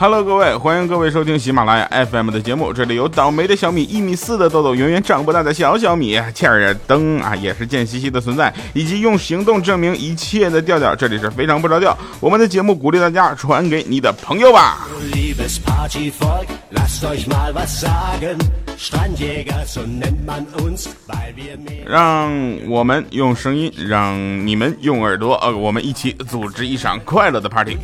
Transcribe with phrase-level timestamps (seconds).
[0.00, 2.72] Hello，各位，欢迎各位收听喜马拉雅 FM 的节目。
[2.72, 10.94] 这里有倒霉的小米，一米四的豆豆，永远长不大的小小米，欠儿灯啊，也是贱兮兮的存在，以及用行动证明一切的调调。
[10.94, 11.98] 这里是非常不着调。
[12.20, 14.86] 我们的节目鼓励大家传给你的朋友吧。
[21.84, 27.76] 让我们用声音，让你们用耳朵，呃，我们一起组织一场快乐的 party。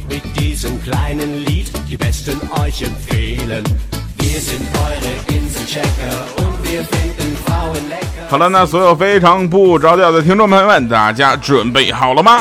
[8.29, 12.41] 好了，那所有非常不着调的听众朋友们，大家准备好了吗？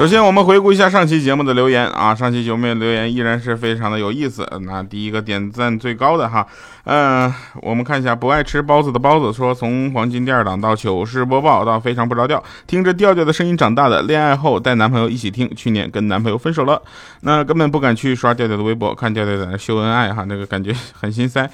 [0.00, 4.48] 首先，我们回顾一下上期节目的留言啊，上期节目的留言依然是非常的有意思。
[4.62, 6.46] 那第一个点赞最高的哈，
[6.84, 16.80] 嗯，我们看一下不爱吃包子的包子说，从黄金第二档到糗事播报到非常不着调，听着调调的声音长大的，恋爱后带男朋友一起听，去年跟男朋友分手了，
[17.20, 21.50] 那根本不敢去刷调调的微博，看调调在那秀恩爱哈，那个感觉很心塞。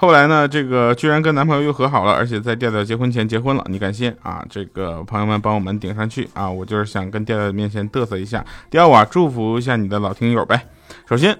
[0.00, 4.42] 后来呢，这个居然跟男朋友又和好了，而且在调调结婚前结婚了，你敢信啊？
[4.48, 6.48] 这个朋友们帮我们顶上去啊！
[6.48, 10.66] 我就是想跟调调面前嘚瑟一下，调啊，祝福一下你的老听友呗。
[11.06, 11.38] 首先，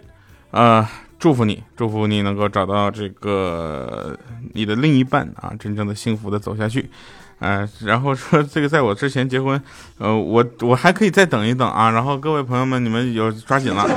[0.50, 0.86] 呃，
[1.18, 4.14] 祝福你，祝福你能够找到这个
[4.52, 6.90] 你的另一半啊，真正的幸福的走下去。
[7.38, 9.58] 嗯，然后说这个在我之前结婚，
[9.96, 11.90] 呃，我我还可以再等一等啊。
[11.90, 13.88] 然后各位朋友们，你们有抓紧了。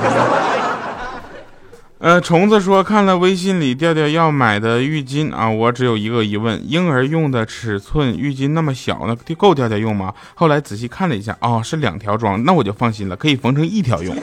[1.98, 10.12] 呃，虫子说看了微信里调调要买的浴巾啊，我只有一个疑问：婴儿用的尺寸浴巾那么小，那够调调用吗？
[10.34, 14.14] 后来仔细看了一下，哦，是两条装，那我就放心了，可以缝成一条用。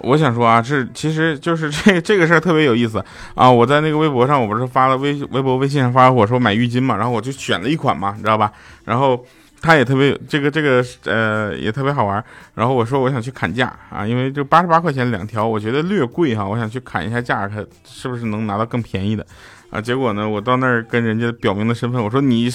[0.00, 3.02] 我想说啊，这其实就是这这个事儿特别有意思
[3.34, 3.50] 啊！
[3.50, 8.52] 我在那个微博上，我不是发了微微博、微信上发我说买浴巾嘛，然后我就选了一款嘛，你知道吧？
[8.84, 9.24] 然后。
[9.62, 12.22] 他也特别这个这个呃也特别好玩，
[12.54, 19.24] 然后我说我想去砍价啊，因为就八十八块钱两条，我觉得略贵哈，我想去砍一下价，看是不是能拿到更便宜的
[19.70, 19.80] 啊。
[19.80, 22.50] 结果呢，我到那儿跟人家表明了身份，我说你，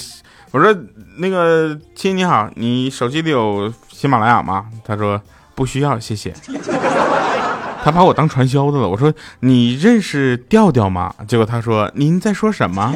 [0.51, 0.75] 我说
[1.17, 4.66] 那个亲你好，你手机里有喜马拉雅吗？
[4.84, 5.22] 他说
[5.56, 6.34] 不需要，谢谢。
[7.84, 8.90] 他把我当传销的了。
[8.90, 11.16] 我说你认识调调吗？
[11.25, 12.94] 结果他说您在说什么？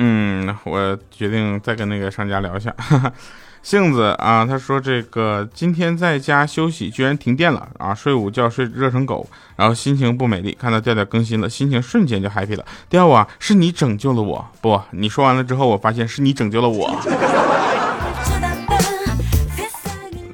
[0.00, 2.72] 嗯我决定再跟那个商家聊一下，
[3.62, 12.64] 杏子啊，他说这个今天在家休息，居然停电了啊，睡午觉睡热成狗，然后心情不美丽，看到调调更新了，心情瞬间就 happy 了。
[12.88, 16.88] 调啊，是你拯救了我，不，你说完了之后，我发现是你拯救了我。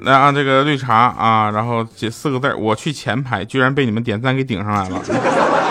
[0.02, 5.63] 来啊，这个绿茶啊，然后写四个字，我去前排，居然被你们点赞给顶上来了。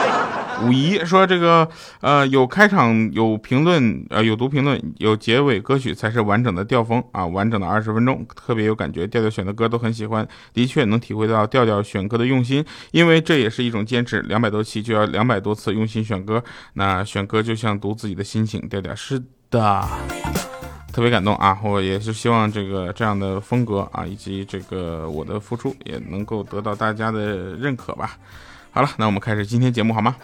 [0.62, 1.68] 五一说这个，
[2.02, 9.06] 呃，有开场，有评论，呃，有读评论，有结尾歌曲才是完整的调风啊，完整的二十分钟，特别有感觉。
[9.08, 14.22] 调调选的歌都很喜欢，的确能体会到调调选歌的用心，因为这也是一种坚持。
[14.22, 16.42] 两百多期就要两百多次用心选歌，
[16.74, 18.62] 那选歌就像读自己的心情。
[18.70, 19.86] 调调是的，
[20.94, 21.60] 特别感动啊！
[21.64, 28.18] 我也是希望这个这样的风格啊，以及这个我的付出也能够得到大家的认可吧。
[28.76, 30.16] 好了，那我们开始今天节目好吗？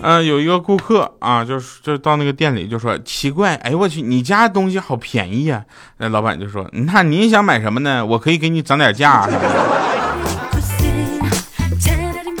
[0.00, 5.62] 嗯，有一个顾客啊，就是就到那个店里就说奇怪，哎呦我去，你家东西好便宜呀！
[5.98, 8.04] 那老板就说，那您想买什么呢？
[8.04, 9.28] 我可以给你涨点价。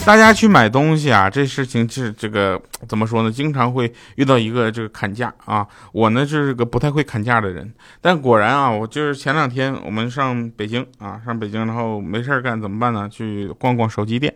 [0.06, 3.32] 大家去买东西啊，这事情是这个 怎么说呢？
[3.32, 5.66] 经常会遇到一个这个砍价啊。
[5.92, 7.72] 我呢就是个不太会砍价的人，
[8.02, 13.08] 但果然啊，我就是前两天我们上北京啊，上北京，然后没事儿干怎么办呢？
[13.08, 14.32] 去逛逛手机店。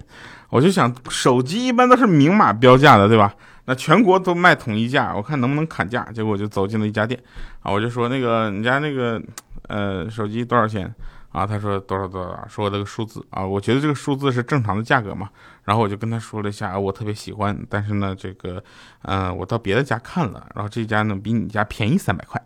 [0.49, 3.35] 我就想，手机一般都是明码标价的，对吧？
[3.67, 6.03] 那全国都卖统一价，我看能不能砍价。
[6.15, 7.21] 结果我就走进了一家店
[7.61, 9.21] 啊，我就说那个你家那个
[9.69, 10.91] 呃手机多少钱？
[11.31, 15.29] 啊，他说多少多少，说这个数字啊，我觉得这个数字是正常的价格嘛。
[15.65, 18.63] 然后我就跟他说了一下，我特别喜欢，但是呢，这个，
[19.03, 22.43] 嗯，我到别的家看了，然后这家呢比你家便宜三百块，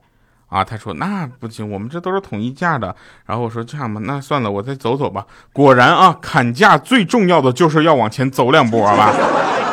[0.48, 2.94] 啊，他说那不行，我们这都是统一价的。
[3.24, 5.24] 然后我说这样吧，那算了，我再走走吧。
[5.52, 9.14] 果然啊，砍价最重要的就是要往前走两步，好吧？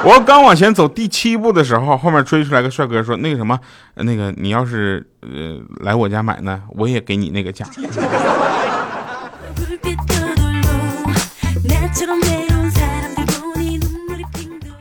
[0.05, 3.59] 我刚往前走第七步的时候，后面追出来个帅哥说那个什么，
[3.95, 7.65] 那个你要是呃来我家买呢，我也给你那个价。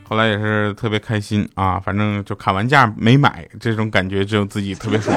[0.04, 5.14] 后来也是特别开心啊，反正就砍完价没买，这种感觉只有自己特别爽。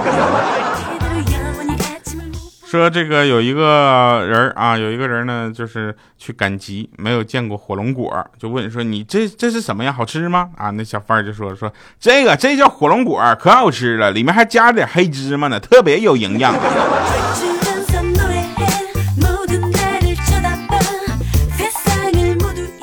[2.66, 9.92] 说这个有一个人啊，有一个人呢，就是去赶集，没有见过火龙果，就问说：“你这这是什么呀？
[9.92, 16.54] 好吃吗？”啊，那小贩儿就说：“说这个这叫火龙果，可好吃了，里面还加了点黑芝麻呢，特别有营养。”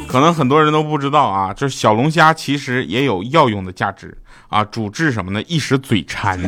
[0.08, 4.16] 可能很多人都不知道啊，就是小龙虾其实也有药用的价值
[4.48, 5.42] 啊，主治什么呢？
[5.46, 6.40] 一时嘴馋。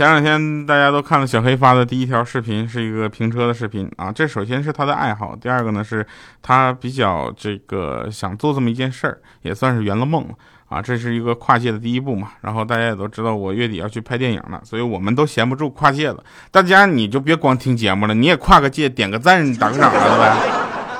[0.00, 4.10] 前两天大家都看了小黑发的第一条视频，是一个评车的视频啊。
[4.10, 6.06] 这首先是他的爱好，第二个呢是
[6.40, 10.26] 他比较这个想做这么一件事儿，也算是圆了梦
[10.70, 10.80] 啊。
[10.80, 12.30] 这是一个跨界的第一步嘛。
[12.40, 16.24] 然后大家也都知道我月底要去拍电影了，所以我们都闲不住跨界了。
[16.50, 20.34] 大家你就别光听节目了，你也跨个界，点个赞，打个赏啥的呗，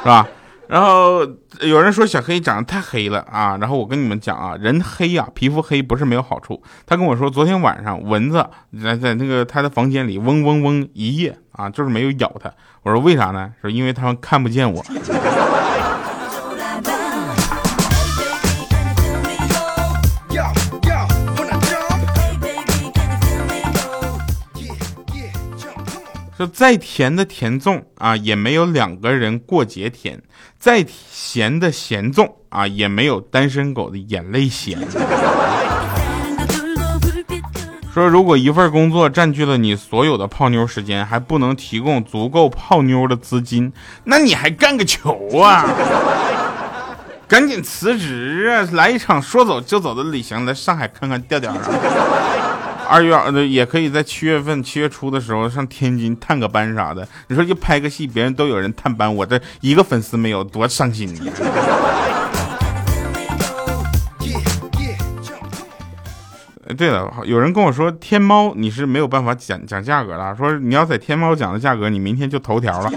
[0.03, 0.29] 是吧？
[0.71, 1.27] 然后
[1.63, 6.63] 有人说小黑长得太黑了啊，然后我跟你们讲啊，人黑呀，皮肤黑不是没有好处。
[6.87, 8.47] 他跟我说，昨天晚上蚊子
[8.81, 12.49] 在在那个他的房间里嗡嗡嗡一夜啊，就是没有咬他。
[12.85, 13.53] 我说为啥呢？
[13.61, 14.81] 说因为他们看不见我。
[26.41, 30.17] 说再甜的甜粽啊，也没有两个人过节甜；
[30.59, 34.79] 再咸的咸粽啊，也没有单身狗的眼泪咸。
[37.93, 43.71] 说如果一份工作占据了你所有的泡妞时间，还不能提供足够泡妞的资金，
[44.05, 45.69] 那你还干个球啊！
[47.29, 48.67] 赶紧辞职啊！
[48.73, 51.61] 来一场说走就走的旅行，来上海看看调调啊！
[52.91, 57.07] 二月呃也可以在七月份七月初的时候上天津探个班啥的。
[57.29, 61.33] 你说就拍个戏，别人都有人探班，我这一个粉丝没有，多伤心呢。
[66.77, 72.91] 对了，有人跟我说天猫你是没有办法讲讲价格的，说你要在天猫讲的价格，你明天就头条了。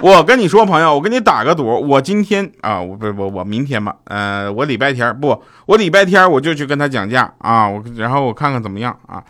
[0.00, 9.22] 我跟你说，朋友，我跟你打个赌，我今天啊，我不不我明天吧，呃，我礼拜天不，我礼拜天我就去跟他讲价啊，我然后我看看怎么样啊。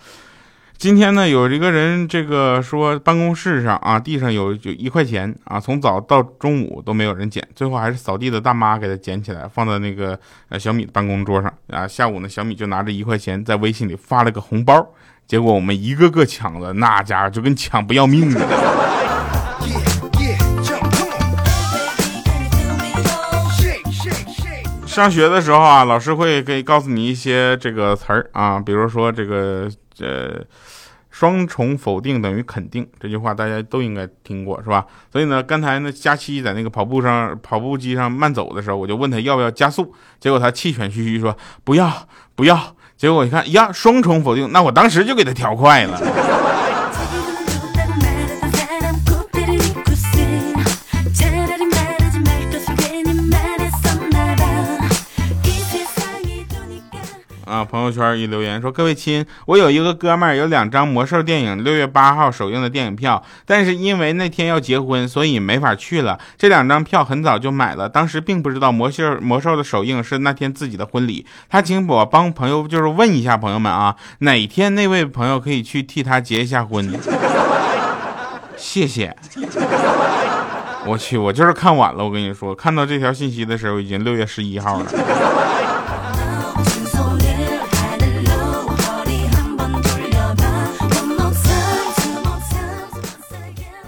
[0.76, 10.18] 今天呢，有一个人这个说办公室上啊，地上有有一块钱啊，从早到中午都没有人捡，最后还是扫地的大妈给他捡起来，放在那个
[10.48, 11.86] 呃小米的办公桌上啊。
[11.86, 14.84] 下午呢，小米就拿着一块钱在微信里发了个红包，
[15.26, 18.83] 结果我们一个个抢的，那家伙就跟抢不要命似的。
[24.94, 29.68] 上学的时候啊，老师会给告诉你一些这个词儿啊，比如说这个
[29.98, 30.40] 呃，
[31.10, 34.86] 双重否定等于肯定这句话，大家都应该听过是吧？
[35.10, 41.92] 所以呢，刚才呢，佳期在那个跑步上跑步机上慢走的时候，我就问他要不要加速，结果他气喘吁吁说不要
[42.36, 42.56] 不要，
[42.96, 46.00] 结果我一看呀，双重否定，那我当时就给他调快了。
[57.64, 66.18] 朋友圈一留言说：“各位亲，我有一个哥们儿有两张魔兽电影六月八号首映的电影票，但是因为那天要结婚，所以没法去了。
[66.36, 71.24] 这两张票很早就买了，当时并不知道魔兽魔兽的首映是那天自己的婚礼。
[71.48, 76.92] 他请我帮朋友就是问一下朋友们啊，哪天那位朋友可以去替他结一下婚？
[78.56, 79.16] 谢谢。
[80.86, 82.04] 我去，我就是看晚了。
[82.04, 84.86] 我跟你说，看到这条信息的时候已经六月十一号了。”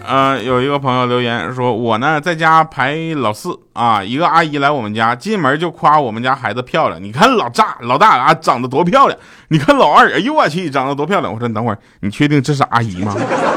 [0.06, 7.02] 呃，有一个朋友留言说，我呢在家排老四啊，一个阿姨来我们家，进门就夸我们家孩子漂亮。
[7.02, 9.18] 你看老大老大啊，长得多漂亮！
[9.48, 11.32] 你看老二，哎呦我去，长得多漂亮！
[11.32, 13.14] 我说你等会儿，你确定这是阿姨吗？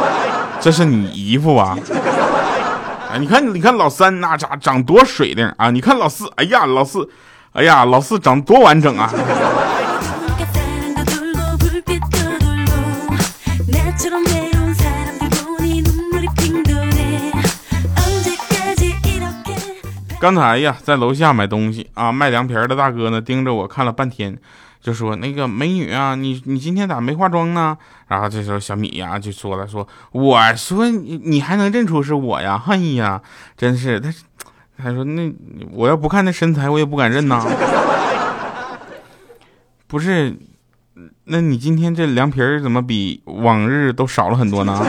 [0.59, 1.77] 这是你姨夫啊？
[3.11, 5.69] 啊，你看你看老三那咋长多水灵啊？
[5.69, 7.07] 你看老四，哎呀老四，
[7.53, 9.11] 哎呀老四长多完整啊！
[20.19, 24.37] 刚才呀，在楼下买东西啊，卖凉皮的大哥呢，盯着我看了半天，
[24.81, 27.77] 就说：“那个美女啊，你你今天咋没化妆呢？”
[28.09, 32.61] 然后这时候小米呀就说了：“说我说你你还能认出是我呀？
[32.67, 33.21] 哎呀，
[33.55, 34.13] 真是他，
[34.77, 35.33] 他说那
[35.71, 37.41] 我要不看那身材，我也不敢认呐。
[39.87, 40.37] 不是，
[41.23, 44.85] 那你今天这凉皮儿怎么比往日都少了很多呢？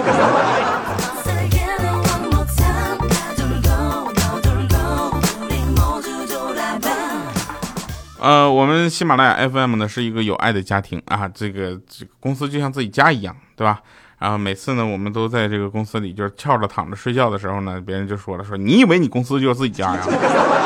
[8.20, 13.80] 呃，我们喜马拉雅 FM 呢是一个有爱的家庭啊，这个这个公司就像自己家一样，对吧？
[14.18, 20.02] 然后每次呢，我们都在这个公司里就是翘着躺着睡觉的时候呢，别人就说了，说你以为你公司就是自己家呀？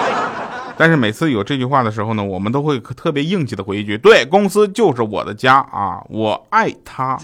[0.76, 7.04] 但是每次有这句话的时候呢，我们都会特别硬气的回一句，对公司就是我的家啊，我爱他。
[7.04, 7.20] 啊。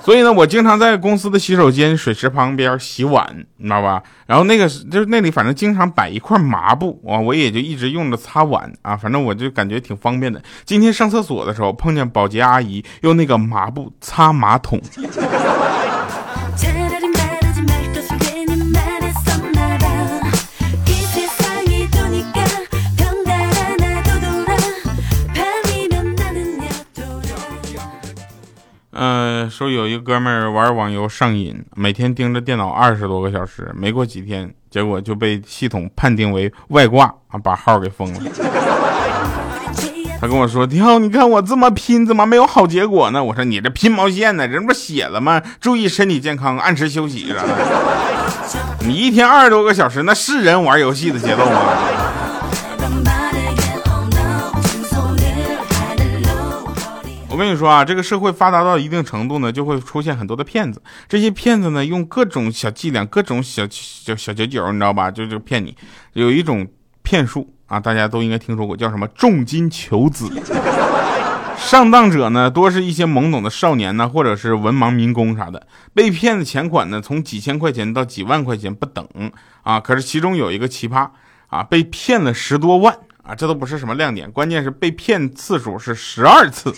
[0.04, 4.02] 所以呢，我经常在公司的洗手间水池旁边洗碗，你知道吧？
[4.26, 10.42] 然后那个就是那里，反正经常摆一块麻布啊，我也就一直用着擦碗啊，反正我就感觉挺方便的。
[10.64, 14.80] 今天上厕所的时候，碰见保洁阿姨用那个麻布擦马桶。
[29.00, 38.20] 呃，说有一个哥们儿玩网游上瘾，每天盯着电脑二十多个小时，没过几天，结果就被系统判定为外挂啊，把号给封了。
[40.20, 44.46] 他跟我说：“跳，你看我这么拼，怎么没有好结果呢？”我说：“你这拼毛线呢？
[44.46, 45.40] 人不写了吗？
[45.58, 47.34] 注意身体健康，按时休息。
[48.80, 51.58] 你一天二十多个小时，那是人玩游戏的节奏吗？”
[57.40, 60.82] 跟你说啊，这个社会发达到一定程度呢，就会出现很多的骗子。
[61.08, 65.10] 这些骗子呢，用各种小伎俩、各种小小小九九，你知道吧？
[65.10, 65.74] 就就骗你。
[66.12, 66.68] 有一种
[67.02, 70.30] 骗术啊，大家都应该听说过，叫什么重金求子。
[71.56, 75.66] 上当者呢，多是一些懵懂的少年呢，或者是文盲民工啥的。
[75.94, 79.08] 被骗的钱款呢，从几千块钱到几万块钱不等
[79.62, 79.80] 啊。
[79.80, 81.08] 可是其中有一个奇葩
[81.46, 82.94] 啊，被骗了十多万。
[83.30, 86.74] 啊，这都不是什么亮点，关键是被骗次数是十二次。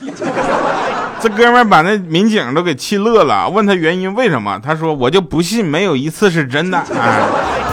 [1.19, 7.72] 这哥们儿把那民警都给气乐了，问他原因为什么，他说我就不信没有一次是真的啊。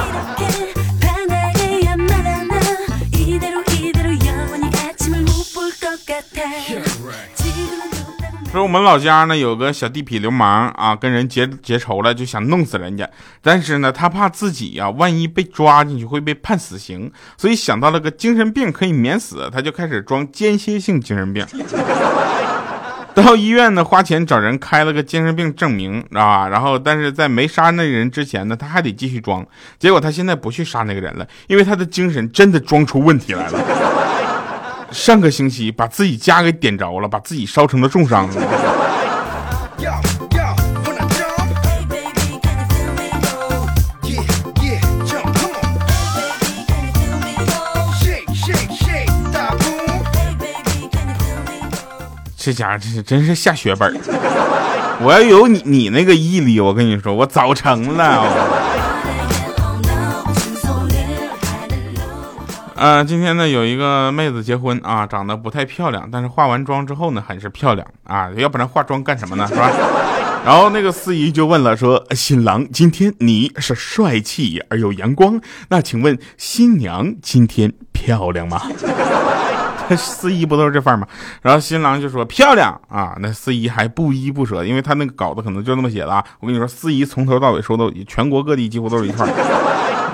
[8.52, 13.08] 说我们老家呢有个小地痞流氓啊，跟人结结仇了，就想弄死人家。
[13.44, 21.46] 但是呢，他怕自己呀，万一被抓进去会被判死刑，所以想到了个精神病可以免死，他就开始装间歇性精神病。
[23.14, 26.48] 到医院呢，花钱找人开了个精神病证明，知道吧？
[26.50, 29.46] 然后，但是在没杀那个人之前呢，他还得继续装。
[29.78, 33.89] 结果他现在不去杀那个人了，因为他的精神真的装出问题来了。
[34.92, 38.30] 上个星期把自己家给点着了，把自己烧成了重伤。
[52.38, 53.96] 这家伙这是真是下血本
[55.02, 58.59] 我要有你你那个毅力，我跟你说，我早成了。
[62.80, 69.70] 呃，今天呢有一个妹子结婚啊，长得不太漂亮，但是化完妆之后呢很是漂亮啊，要不然化妆干什么呢，是吧？
[70.46, 78.62] 然后那个司仪就问了，说新郎今天你是帅气而又阳光，那请问新娘今天漂亮吗？
[79.98, 81.06] 司仪不都是这范儿吗？
[81.42, 86.24] 然后新郎就说漂亮啊，那司仪还不依不舍，因为他那个稿子可能就那么写的啊。
[86.40, 89.28] 我跟你说，司仪从头到尾说的，全国各地几乎都是一串，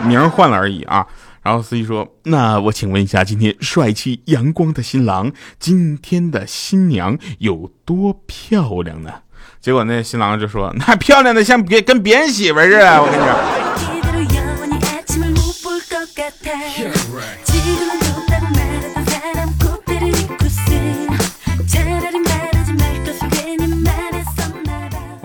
[0.07, 1.05] 名换了而已啊。
[1.46, 9.12] 然后司机说：“那我请问一下，今天帅气阳光的新郎，今天的新娘有多漂亮呢？”
[9.62, 13.36] 结果那新郎就说：“那漂亮的像别跟别人媳妇似的。”我跟你说。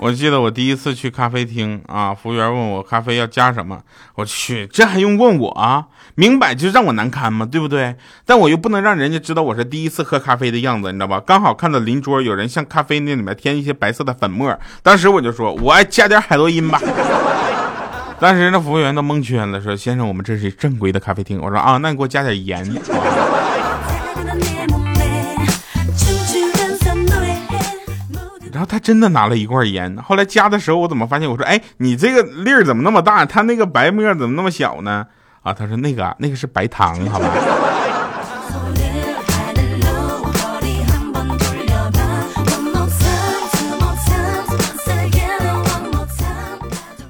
[0.01, 3.79] 我记得我第一次去咖啡厅啊，服务员问我咖啡要加什么，
[4.15, 5.85] 我去，这还用问我啊？
[6.15, 7.95] 明摆就让我难堪嘛，对不对？
[8.25, 11.21] 但我又不能让人家知道我是第一次喝咖啡的样子，你知道吧？
[11.23, 16.81] 刚好看到邻桌有人向咖啡那里面添一些白色的粉末，当时我就说，我爱加点海洛因吧。
[18.19, 21.39] 当时那服务员都蒙圈了，说先生，我们这是正规的咖啡厅。
[21.39, 22.67] 我说啊，那你给我加点盐。
[28.51, 31.29] 然后他真的拿了一罐烟，后来加的时候，我怎么发现？
[31.29, 33.25] 我说，哎，你这个粒儿怎么那么大？
[33.25, 35.07] 他那个白沫怎么那么小呢？
[35.41, 37.27] 啊，他说那个那个是白糖，好吧。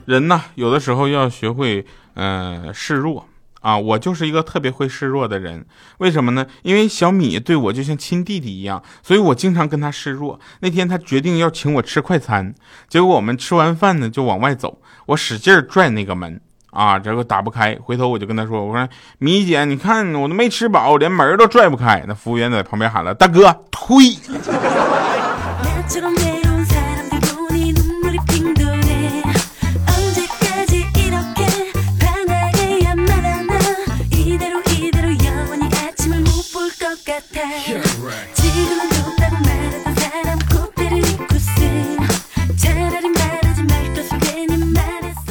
[0.06, 3.26] 人呐，有的时候要学会，呃，示弱
[3.62, 5.66] 啊，我就是一个特别会示弱的人。
[6.00, 6.46] 为什么呢？
[6.64, 10.40] 因为小米对我就像亲弟弟一样，所以我经常跟他示弱。
[10.60, 12.54] 那天他决定要请我吃快餐，
[12.90, 16.42] 结果我们吃完饭呢就往外走，我使劲拽那个门
[16.72, 17.78] 啊，结果打不开。
[17.84, 18.90] 回头我就跟他说：“我说
[19.20, 24.16] 米姐，你看我都没吃饱，连门都拽不开。”那服务员在旁边喊了：“大哥，推。”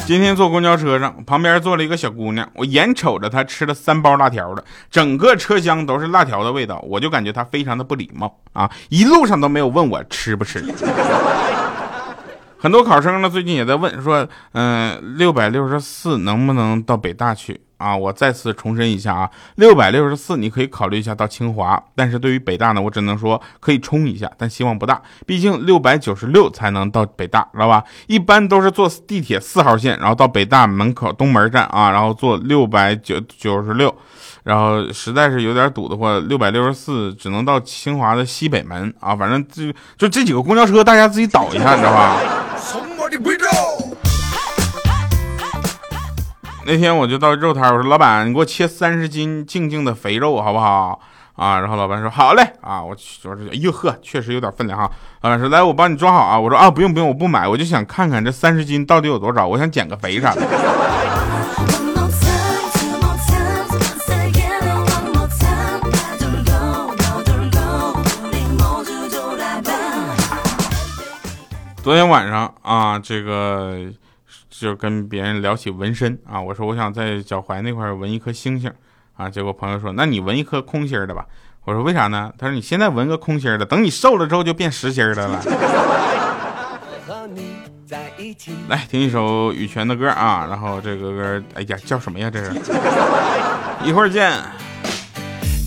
[0.05, 10.61] 今天坐公交车上，旁边坐了一个小姑娘，我眼瞅着她吃了三包辣条了，整个车厢都是辣条的味道，我就感觉她非常的不礼貌啊，一路上都没有问我吃不吃。
[12.59, 17.61] 很多考生呢，最近也在问说，嗯，六百六十四能不能到北大去？
[17.81, 27.83] 啊，我再次重申一下啊，六百六十四你可以考虑一下到清华，但是对于北大呢，我只能说可以冲一下，但希望不大，毕竟六百九十六才能到北大，知道吧？
[28.05, 33.93] 一般都是坐地铁四号线，然后到北大门口东门站啊，然后坐六百九九十六，
[34.43, 42.17] 然后实在是有点堵的话，六百六十四只能到清华的西北门啊，反正就就这几个公交车，大家自己倒一下，你知道吧？
[46.63, 50.99] 那天我就到肉摊，我说老板，你给我切三十斤静静的肥肉好不好？
[51.35, 54.89] 啊，然后老板说好嘞，啊，我去我说哎呦呵，确实有点分量哈。
[55.21, 56.39] 老板说来，我帮你装好啊。
[56.39, 60.41] 我说啊，不用不用，我不买，我就想看看这三十斤到底有多少，我想减个肥啥的。
[71.81, 73.87] 昨天晚上啊，这个。
[74.51, 78.71] 就跟别人聊起纹身啊，我说我想在脚踝那块纹一颗星星
[79.15, 81.25] 啊，结果朋友说那你纹一颗空心的吧。
[81.63, 82.31] 我说为啥呢？
[82.37, 85.41] 他说你现在纹个空心的，等你瘦了之后就变实心的了。
[88.67, 92.29] 来听一首羽泉的歌啊，然后这个歌哎呀叫什么呀？
[92.29, 92.51] 这是
[93.83, 94.31] 一会儿见。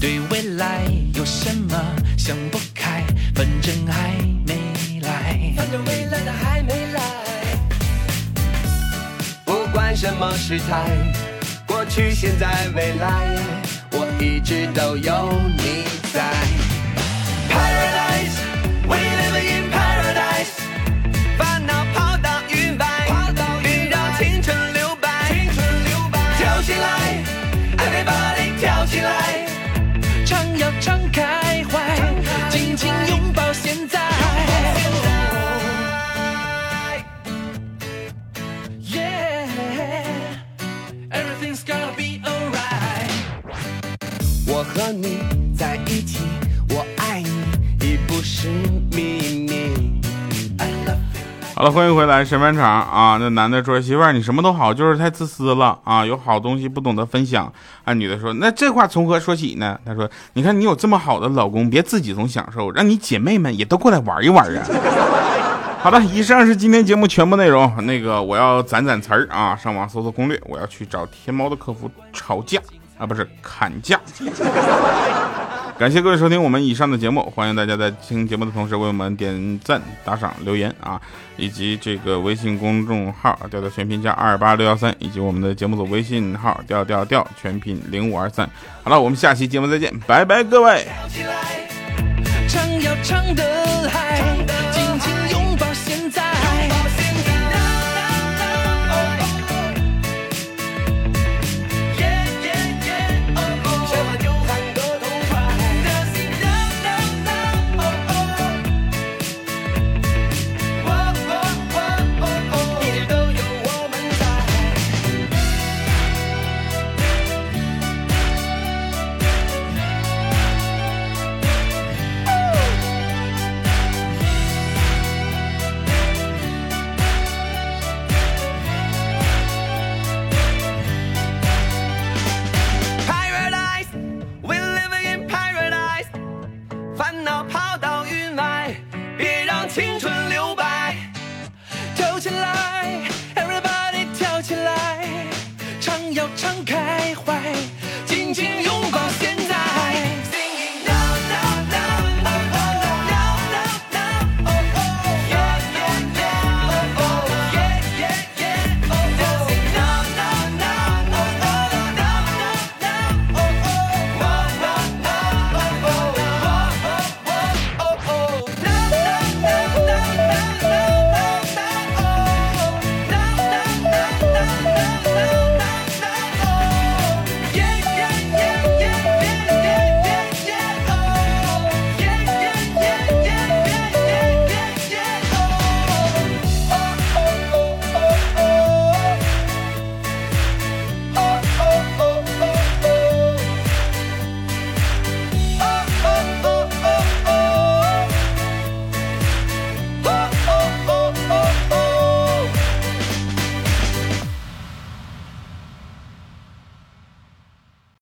[0.00, 0.82] 对未来
[1.14, 1.80] 有什么
[2.18, 3.02] 想不开？
[3.34, 4.14] 反正还
[10.04, 10.84] 什么时态？
[11.66, 13.38] 过去、现在、未来，
[13.92, 15.83] 我一直都有你
[51.64, 53.16] 好了，欢迎回来，审判长啊！
[53.18, 56.04] 那男的说：“媳妇儿，你什么都好，就是太自私了啊！
[56.04, 57.50] 有好东西不懂得分享。”
[57.84, 64.62] 啊，女的说：“那这话从何说起呢？”他说：“你看你有这么好的老公，别自己总享受，让你姐妹们也都过来玩一玩啊！”
[65.80, 67.74] 好了，以上是今天节目全部内容。
[67.86, 72.60] 那个我要攒攒词儿啊，上网搜搜攻略，我要去找天猫的客服吵架。
[72.98, 73.98] 啊，不是砍价。
[75.76, 81.00] 感谢各位收听我们以上的节目，欢迎大家在听节目的同时为我们点赞、打赏、留言啊，
[81.36, 88.48] 以及这个微信公众号调调全拼加二八六幺三，以及我们的节目组微信号调调调全拼零五二三。
[88.84, 90.86] 好了，我们下期节目再见，拜拜，各位。
[92.48, 93.42] 唱要唱的，